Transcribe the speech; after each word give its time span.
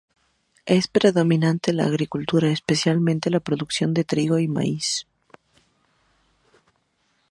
Es 0.65 0.87
predominante 0.87 1.73
la 1.73 1.85
agricultura, 1.85 2.47
especialmente 2.49 3.29
la 3.29 3.39
producción 3.39 3.93
de 3.93 4.03
trigo 4.03 4.39
y 4.39 4.47
maíz. 4.47 5.05